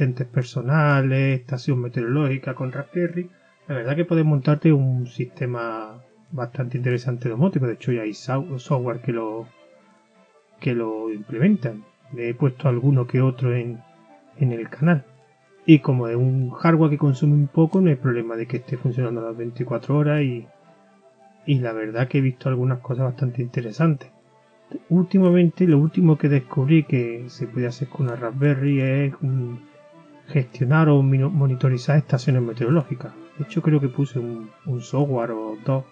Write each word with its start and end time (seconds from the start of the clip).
asistentes 0.00 0.26
personales, 0.28 1.40
estación 1.40 1.78
meteorológica 1.78 2.54
con 2.54 2.72
Raspberry. 2.72 3.28
La 3.68 3.74
verdad 3.74 3.96
que 3.96 4.06
puedes 4.06 4.24
montarte 4.24 4.72
un 4.72 5.06
sistema 5.06 6.00
bastante 6.32 6.78
interesante 6.78 7.28
domótico. 7.28 7.66
De 7.66 7.74
hecho, 7.74 7.92
ya 7.92 8.02
hay 8.02 8.14
software 8.14 9.02
que 9.02 9.12
lo 9.12 9.46
que 10.58 10.74
lo 10.74 11.12
implementan. 11.12 11.84
Le 12.14 12.30
he 12.30 12.34
puesto 12.34 12.68
alguno 12.68 13.06
que 13.06 13.20
otro 13.20 13.54
en, 13.54 13.82
en 14.38 14.52
el 14.52 14.70
canal. 14.70 15.04
Y 15.66 15.80
como 15.80 16.08
es 16.08 16.16
un 16.16 16.50
hardware 16.50 16.90
que 16.90 16.98
consume 16.98 17.34
un 17.34 17.48
poco, 17.48 17.82
no 17.82 17.90
hay 17.90 17.96
problema 17.96 18.36
de 18.36 18.46
que 18.46 18.56
esté 18.56 18.78
funcionando 18.78 19.20
a 19.20 19.24
las 19.24 19.36
24 19.36 19.96
horas 19.96 20.22
y, 20.22 20.46
y 21.44 21.58
la 21.58 21.72
verdad 21.72 22.08
que 22.08 22.18
he 22.18 22.22
visto 22.22 22.48
algunas 22.48 22.78
cosas 22.78 23.04
bastante 23.04 23.42
interesantes. 23.42 24.10
Últimamente, 24.88 25.66
lo 25.66 25.78
último 25.78 26.16
que 26.16 26.30
descubrí 26.30 26.84
que 26.84 27.26
se 27.28 27.46
puede 27.46 27.66
hacer 27.66 27.88
con 27.88 28.06
una 28.06 28.16
Raspberry 28.16 28.80
es 28.80 29.14
gestionar 30.30 30.88
o 30.88 31.02
monitorizar 31.02 31.98
estaciones 31.98 32.42
meteorológicas. 32.42 33.12
De 33.38 33.44
hecho, 33.44 33.62
creo 33.62 33.80
que 33.80 33.88
puse 33.88 34.18
un, 34.18 34.50
software 34.80 35.32
o 35.32 35.58
dos 35.64 35.84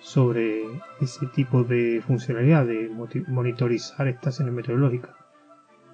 sobre 0.00 0.64
ese 1.00 1.26
tipo 1.26 1.64
de 1.64 2.02
funcionalidad 2.06 2.66
de 2.66 2.90
monitorizar 3.28 4.06
estaciones 4.08 4.54
meteorológicas. 4.54 5.10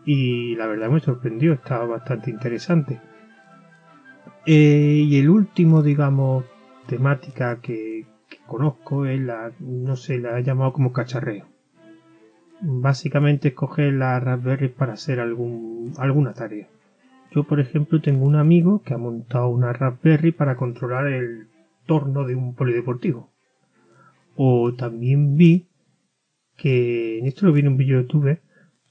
Y 0.04 0.56
la 0.56 0.66
verdad 0.66 0.90
me 0.90 1.00
sorprendió, 1.00 1.52
estaba 1.52 1.86
bastante 1.86 2.30
interesante. 2.30 3.00
Eh, 4.44 5.04
y 5.08 5.18
el 5.18 5.30
último, 5.30 5.82
digamos, 5.82 6.44
temática 6.86 7.60
que, 7.60 8.06
conozco 8.46 9.06
es 9.06 9.20
la, 9.20 9.52
no 9.60 9.96
sé, 9.96 10.18
la 10.18 10.38
he 10.38 10.42
llamado 10.42 10.72
como 10.72 10.92
cacharreo. 10.92 11.46
Básicamente 12.60 13.48
escoger 13.48 13.92
la 13.94 14.18
Raspberry 14.20 14.68
para 14.68 14.94
hacer 14.94 15.20
algún, 15.20 15.92
alguna 15.98 16.32
tarea. 16.32 16.68
Yo, 17.34 17.44
por 17.44 17.60
ejemplo, 17.60 18.00
tengo 18.00 18.24
un 18.24 18.36
amigo 18.36 18.82
que 18.82 18.94
ha 18.94 18.98
montado 18.98 19.48
una 19.48 19.72
Raspberry 19.72 20.32
para 20.32 20.56
controlar 20.56 21.06
el 21.06 21.48
torno 21.86 22.24
de 22.24 22.34
un 22.34 22.54
polideportivo. 22.54 23.30
O 24.36 24.74
también 24.74 25.36
vi 25.36 25.68
que, 26.56 27.18
en 27.18 27.26
esto 27.26 27.46
lo 27.46 27.52
vi 27.52 27.60
en 27.60 27.68
un 27.68 27.76
vídeo 27.76 27.98
de 27.98 28.02
YouTube, 28.04 28.38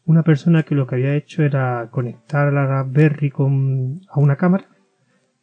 una 0.05 0.23
persona 0.23 0.63
que 0.63 0.75
lo 0.75 0.87
que 0.87 0.95
había 0.95 1.15
hecho 1.15 1.43
era 1.43 1.89
conectar 1.91 2.51
la 2.51 2.65
Raspberry 2.65 3.29
con, 3.29 4.01
a 4.09 4.19
una 4.19 4.35
cámara 4.35 4.67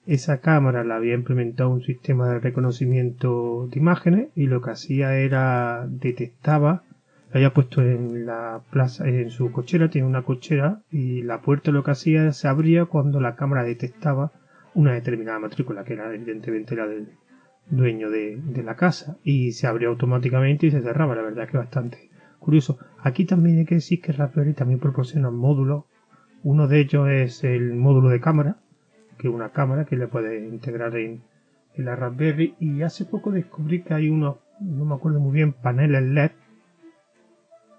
esa 0.09 0.41
cámara 0.41 0.85
la 0.85 0.97
había 0.97 1.13
implementado 1.13 1.69
un 1.69 1.83
sistema 1.83 2.31
de 2.31 2.41
reconocimiento 2.41 3.69
de 3.71 3.79
imágenes 3.79 4.29
y 4.35 4.47
lo 4.47 4.63
que 4.63 4.71
hacía 4.71 5.19
era 5.19 5.87
detectaba, 5.87 6.83
lo 7.31 7.37
había 7.37 7.53
puesto 7.53 7.83
en 7.83 8.27
la 8.27 8.63
plaza, 8.71 9.07
en 9.07 9.31
su 9.31 9.53
cochera, 9.53 9.91
tiene 9.91 10.07
una 10.07 10.23
cochera 10.23 10.83
y 10.91 11.23
la 11.23 11.41
puerta 11.41 11.71
lo 11.71 11.83
que 11.85 11.91
hacía 11.91 12.33
se 12.33 12.49
abría 12.49 12.87
cuando 12.87 13.21
la 13.21 13.37
cámara 13.37 13.65
detectaba 13.65 14.33
una 14.75 14.93
determinada 14.93 15.39
matrícula, 15.39 15.85
que 15.85 15.95
era 15.95 16.13
evidentemente 16.15 16.77
la 16.77 16.87
del 16.87 17.09
dueño 17.69 18.11
de, 18.11 18.37
de 18.37 18.63
la 18.63 18.77
casa, 18.77 19.19
y 19.23 19.53
se 19.53 19.67
abría 19.67 19.89
automáticamente 19.89 20.67
y 20.67 20.71
se 20.71 20.81
cerraba, 20.81 21.15
la 21.15 21.23
verdad 21.23 21.49
que 21.49 21.59
bastante 21.59 22.11
curioso. 22.39 22.79
Aquí 23.03 23.25
también 23.25 23.59
hay 23.59 23.65
que 23.65 23.75
decir 23.77 24.01
que 24.01 24.13
Raspberry 24.13 24.55
también 24.55 24.81
proporciona 24.81 25.31
módulos, 25.31 25.85
uno 26.43 26.69
de 26.69 26.81
ellos 26.81 27.09
es 27.09 27.45
el 27.45 27.75
módulo 27.75 28.09
de 28.09 28.21
cámara, 28.21 28.57
que 29.19 29.29
una 29.29 29.51
cámara 29.51 29.85
que 29.85 29.97
le 29.97 30.07
puede 30.07 30.47
integrar 30.47 30.97
en, 30.97 31.23
la 31.75 31.95
Raspberry. 31.95 32.55
Y 32.59 32.83
hace 32.83 33.05
poco 33.05 33.31
descubrí 33.31 33.83
que 33.83 33.95
hay 33.95 34.09
unos, 34.09 34.37
no 34.61 34.85
me 34.85 34.95
acuerdo 34.95 35.21
muy 35.21 35.33
bien, 35.33 35.53
paneles 35.53 36.03
LED 36.03 36.31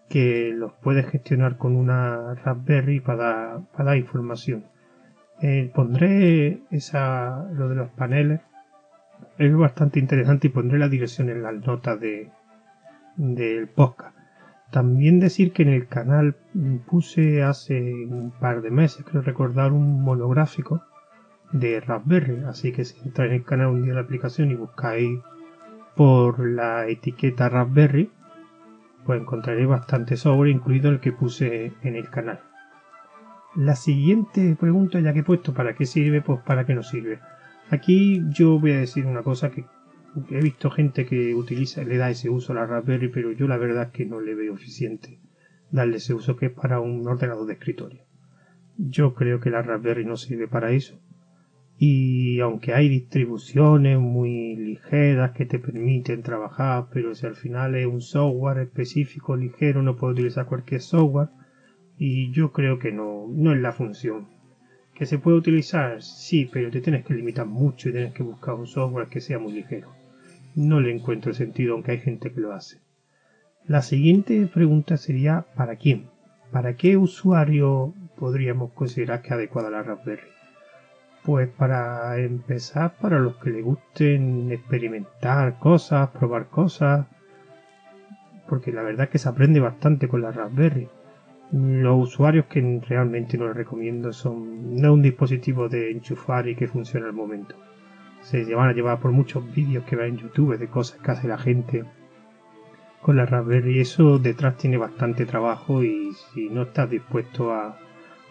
que 0.09 0.51
los 0.55 0.73
puedes 0.81 1.07
gestionar 1.07 1.57
con 1.57 1.75
una 1.75 2.33
Raspberry 2.33 2.99
para, 2.99 3.61
para 3.71 3.91
dar 3.91 3.97
información. 3.97 4.65
Eh, 5.41 5.71
pondré 5.73 6.63
esa, 6.71 7.47
lo 7.53 7.69
de 7.69 7.75
los 7.75 7.89
paneles, 7.91 8.41
es 9.37 9.55
bastante 9.55 9.99
interesante 9.99 10.47
y 10.47 10.49
pondré 10.49 10.79
la 10.79 10.89
dirección 10.89 11.29
en 11.29 11.43
las 11.43 11.53
notas 11.65 11.99
de, 11.99 12.29
del 13.15 13.67
podcast. 13.67 14.17
También 14.71 15.19
decir 15.19 15.53
que 15.53 15.63
en 15.63 15.69
el 15.69 15.87
canal 15.87 16.35
puse 16.87 17.43
hace 17.43 18.05
un 18.05 18.31
par 18.31 18.61
de 18.61 18.69
meses, 18.69 19.05
creo 19.05 19.21
recordar, 19.21 19.71
un 19.71 20.01
monográfico 20.03 20.83
de 21.51 21.79
Raspberry. 21.79 22.43
Así 22.45 22.71
que 22.71 22.85
si 22.85 22.99
entráis 22.99 23.31
en 23.31 23.37
el 23.37 23.43
canal 23.43 23.67
un 23.67 23.81
día 23.81 23.91
de 23.91 23.95
la 23.95 24.01
aplicación 24.01 24.51
y 24.51 24.55
buscáis 24.55 25.19
por 25.95 26.45
la 26.45 26.87
etiqueta 26.87 27.49
Raspberry, 27.49 28.11
pues 29.09 29.21
encontraréis 29.21 29.67
bastante 29.67 30.17
software, 30.17 30.51
incluido 30.51 30.91
el 30.91 30.99
que 30.99 31.11
puse 31.11 31.73
en 31.81 31.95
el 31.95 32.11
canal. 32.11 32.41
La 33.55 33.75
siguiente 33.75 34.55
pregunta, 34.55 34.99
ya 34.99 35.13
que 35.13 35.21
he 35.21 35.23
puesto 35.23 35.51
para 35.51 35.73
qué 35.73 35.87
sirve, 35.87 36.21
pues 36.21 36.41
para 36.45 36.67
qué 36.67 36.75
no 36.75 36.83
sirve. 36.83 37.19
Aquí 37.71 38.21
yo 38.29 38.59
voy 38.59 38.73
a 38.73 38.81
decir 38.81 39.07
una 39.07 39.23
cosa 39.23 39.49
que 39.49 39.65
he 40.29 40.41
visto 40.43 40.69
gente 40.69 41.07
que 41.07 41.33
utiliza, 41.33 41.81
le 41.81 41.97
da 41.97 42.11
ese 42.11 42.29
uso 42.29 42.51
a 42.51 42.57
la 42.57 42.67
Raspberry, 42.67 43.07
pero 43.07 43.31
yo 43.31 43.47
la 43.47 43.57
verdad 43.57 43.85
es 43.85 43.93
que 43.93 44.05
no 44.05 44.21
le 44.21 44.35
veo 44.35 44.53
eficiente 44.53 45.19
darle 45.71 45.97
ese 45.97 46.13
uso 46.13 46.35
que 46.35 46.45
es 46.45 46.51
para 46.51 46.79
un 46.79 47.07
ordenador 47.07 47.47
de 47.47 47.53
escritorio. 47.53 48.03
Yo 48.77 49.15
creo 49.15 49.39
que 49.39 49.49
la 49.49 49.63
Raspberry 49.63 50.05
no 50.05 50.17
sirve 50.17 50.47
para 50.47 50.69
eso 50.69 51.01
y 51.81 52.41
aunque 52.41 52.73
hay 52.73 52.89
distribuciones 52.89 53.97
muy 53.97 54.57
ligeras 54.57 55.31
que 55.31 55.45
te 55.45 55.59
permiten 55.59 56.23
trabajar, 56.23 56.87
pero 56.91 57.15
si 57.15 57.25
al 57.25 57.35
final 57.35 57.73
es 57.75 57.87
un 57.87 58.01
software 58.01 58.57
específico 58.57 59.37
ligero 59.37 59.81
no 59.81 59.95
puedes 59.95 60.15
utilizar 60.15 60.45
cualquier 60.45 60.81
software 60.81 61.29
y 61.97 62.31
yo 62.31 62.51
creo 62.51 62.79
que 62.79 62.91
no, 62.91 63.27
no 63.29 63.53
es 63.53 63.61
la 63.61 63.71
función. 63.71 64.27
Que 64.93 65.05
se 65.05 65.19
puede 65.19 65.37
utilizar, 65.37 66.01
sí, 66.01 66.49
pero 66.51 66.69
te 66.69 66.81
tienes 66.81 67.05
que 67.05 67.13
limitar 67.13 67.45
mucho 67.45 67.87
y 67.87 67.93
tienes 67.93 68.13
que 68.13 68.23
buscar 68.23 68.55
un 68.55 68.67
software 68.67 69.07
que 69.07 69.21
sea 69.21 69.39
muy 69.39 69.53
ligero. 69.53 69.93
No 70.55 70.81
le 70.81 70.93
encuentro 70.93 71.33
sentido, 71.33 71.75
aunque 71.75 71.91
hay 71.91 71.99
gente 71.99 72.33
que 72.33 72.41
lo 72.41 72.51
hace. 72.51 72.79
La 73.65 73.81
siguiente 73.81 74.47
pregunta 74.47 74.97
sería 74.97 75.45
¿para 75.55 75.77
quién? 75.77 76.09
¿Para 76.51 76.75
qué 76.75 76.97
usuario 76.97 77.93
podríamos 78.17 78.73
considerar 78.73 79.21
que 79.21 79.33
adecuada 79.33 79.69
la 79.69 79.81
Raspberry? 79.81 80.38
Pues 81.23 81.49
para 81.49 82.17
empezar, 82.17 82.95
para 82.99 83.19
los 83.19 83.35
que 83.37 83.49
les 83.49 83.63
gusten 83.63 84.51
experimentar 84.51 85.59
cosas, 85.59 86.09
probar 86.09 86.47
cosas, 86.47 87.05
porque 88.47 88.71
la 88.71 88.81
verdad 88.81 89.05
es 89.05 89.09
que 89.11 89.17
se 89.19 89.29
aprende 89.29 89.59
bastante 89.59 90.07
con 90.07 90.21
la 90.21 90.31
Raspberry. 90.31 90.87
Los 91.51 92.09
usuarios 92.09 92.45
que 92.45 92.81
realmente 92.87 93.37
no 93.37 93.47
les 93.47 93.55
recomiendo 93.55 94.13
son 94.13 94.75
no 94.75 94.93
un 94.93 95.01
dispositivo 95.01 95.67
de 95.69 95.91
enchufar 95.91 96.47
y 96.47 96.55
que 96.55 96.67
funcione 96.67 97.05
al 97.05 97.13
momento. 97.13 97.55
Se 98.21 98.53
van 98.53 98.69
a 98.69 98.73
llevar 98.73 98.99
por 98.99 99.11
muchos 99.11 99.43
vídeos 99.53 99.83
que 99.85 99.95
ven 99.95 100.15
en 100.15 100.17
YouTube 100.17 100.57
de 100.57 100.67
cosas 100.67 100.99
que 100.99 101.11
hace 101.11 101.27
la 101.27 101.37
gente 101.37 101.85
con 103.01 103.15
la 103.15 103.25
Raspberry. 103.25 103.79
Eso 103.79 104.19
detrás 104.19 104.57
tiene 104.57 104.77
bastante 104.77 105.25
trabajo 105.25 105.83
y 105.83 106.11
si 106.33 106.49
no 106.49 106.63
estás 106.63 106.89
dispuesto 106.89 107.53
a 107.53 107.77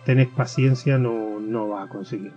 tener 0.04 0.28
paciencia 0.28 0.98
no, 0.98 1.40
no 1.40 1.68
vas 1.68 1.88
a 1.88 1.92
conseguir. 1.92 2.32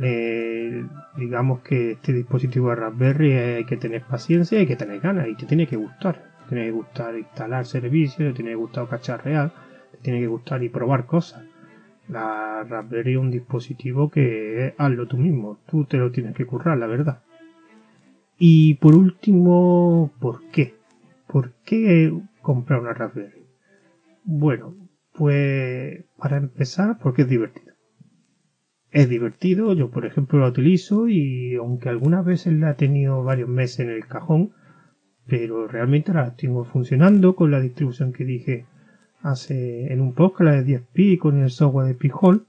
Eh, 0.00 0.86
digamos 1.16 1.60
que 1.60 1.92
este 1.92 2.12
dispositivo 2.12 2.70
de 2.70 2.76
Raspberry 2.76 3.32
hay 3.32 3.64
que 3.64 3.76
tener 3.76 4.02
paciencia, 4.02 4.58
hay 4.58 4.66
que 4.66 4.76
tener 4.76 5.00
ganas 5.00 5.28
y 5.28 5.34
te 5.34 5.46
tiene 5.46 5.66
que 5.66 5.76
gustar. 5.76 6.22
Te 6.44 6.48
tiene 6.50 6.64
que 6.66 6.72
gustar 6.72 7.16
instalar 7.16 7.66
servicios, 7.66 8.28
te 8.30 8.34
tiene 8.34 8.50
que 8.50 8.56
gustar 8.56 8.88
cacharrear, 8.88 9.52
te 9.92 9.98
tiene 9.98 10.20
que 10.20 10.26
gustar 10.26 10.62
y 10.62 10.68
probar 10.68 11.06
cosas. 11.06 11.44
La 12.08 12.64
Raspberry 12.64 13.12
es 13.12 13.18
un 13.18 13.30
dispositivo 13.30 14.10
que 14.10 14.74
hazlo 14.76 15.06
tú 15.06 15.16
mismo, 15.16 15.58
tú 15.66 15.84
te 15.84 15.98
lo 15.98 16.10
tienes 16.10 16.34
que 16.34 16.46
currar, 16.46 16.78
la 16.78 16.86
verdad. 16.86 17.22
Y 18.38 18.74
por 18.74 18.94
último, 18.94 20.12
¿por 20.20 20.48
qué? 20.50 20.74
¿Por 21.28 21.52
qué 21.64 22.12
comprar 22.40 22.80
una 22.80 22.92
Raspberry? 22.92 23.44
Bueno, 24.24 24.74
pues 25.12 26.04
para 26.18 26.38
empezar, 26.38 26.98
porque 26.98 27.22
es 27.22 27.28
divertido 27.28 27.71
es 28.92 29.08
divertido, 29.08 29.72
yo 29.72 29.90
por 29.90 30.04
ejemplo 30.04 30.38
la 30.38 30.48
utilizo 30.48 31.08
y 31.08 31.54
aunque 31.56 31.88
algunas 31.88 32.24
veces 32.24 32.52
la 32.52 32.72
he 32.72 32.74
tenido 32.74 33.24
varios 33.24 33.48
meses 33.48 33.80
en 33.80 33.90
el 33.90 34.06
cajón, 34.06 34.52
pero 35.26 35.66
realmente 35.66 36.12
la 36.12 36.36
tengo 36.36 36.64
funcionando 36.64 37.34
con 37.34 37.50
la 37.50 37.60
distribución 37.60 38.12
que 38.12 38.24
dije 38.24 38.66
hace 39.22 39.92
en 39.92 40.00
un 40.00 40.12
podcast, 40.12 40.42
la 40.42 40.62
de 40.62 40.80
10pi 40.80 41.18
con 41.18 41.40
el 41.40 41.50
software 41.50 41.86
de 41.86 41.94
Pijol 41.94 42.46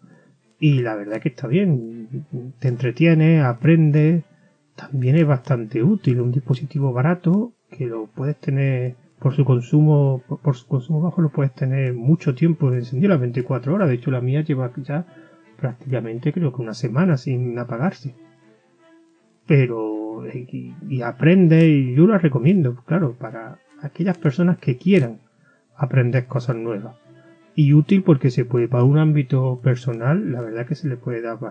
y 0.59 0.81
la 0.81 0.95
verdad 0.95 1.21
que 1.21 1.29
está 1.29 1.47
bien, 1.47 2.25
te 2.59 2.67
entretiene, 2.67 3.41
aprende, 3.41 4.23
también 4.75 5.15
es 5.15 5.25
bastante 5.25 5.81
útil, 5.81 6.19
un 6.19 6.31
dispositivo 6.31 6.91
barato 6.91 7.53
que 7.69 7.85
lo 7.85 8.07
puedes 8.07 8.38
tener 8.38 8.95
por 9.19 9.33
su 9.33 9.45
consumo 9.45 10.21
por 10.27 10.56
su 10.56 10.67
consumo 10.67 11.00
bajo 11.00 11.21
lo 11.21 11.29
puedes 11.29 11.53
tener 11.53 11.94
mucho 11.94 12.35
tiempo 12.35 12.73
encendido 12.73 13.09
las 13.09 13.21
24 13.21 13.73
horas, 13.73 13.88
de 13.88 13.95
hecho 13.95 14.12
la 14.12 14.19
mía 14.19 14.41
lleva 14.41 14.69
ya 14.83 15.06
prácticamente 15.63 16.33
creo 16.33 16.51
que 16.51 16.62
una 16.62 16.74
semana 16.74 17.15
sin 17.15 17.57
apagarse. 17.57 18.13
Pero, 19.48 20.24
y, 20.27 21.01
aprende, 21.01 21.65
y 21.69 21.95
yo 21.95 22.06
lo 22.06 22.18
recomiendo, 22.18 22.75
claro, 22.86 23.13
para 23.13 23.60
aquellas 23.81 24.18
personas 24.18 24.57
que 24.57 24.75
quieran 24.75 25.19
aprender 25.77 26.25
cosas 26.25 26.57
nuevas. 26.57 26.98
Y 27.56 27.71
útil 27.71 28.04
porque 28.04 28.30
se 28.30 28.44
puede, 28.44 28.68
para 28.68 28.83
un 28.83 28.98
ámbito 28.98 29.62
personal, 29.63 30.33
la 30.33 30.42
verdad 30.42 30.65
que 30.68 30.75
se 30.75 30.89
le 30.89 30.98
puede 30.98 31.21
dar 31.21 31.38